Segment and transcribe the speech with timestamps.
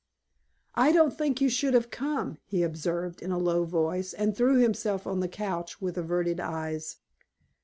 [0.73, 4.57] "I don't think you should have come," he observed in a low voice, and threw
[4.57, 6.97] himself on the couch with averted eyes.